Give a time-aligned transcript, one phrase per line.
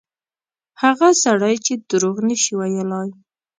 [0.81, 3.09] هغه سړی چې دروغ نه شي ویلای.